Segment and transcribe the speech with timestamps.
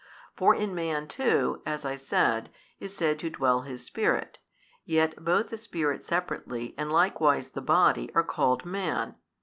[0.35, 4.39] For in man too (as I said) is said to dwell his spirit;
[4.83, 9.13] yet both the spirit separately and likewise the body are called man.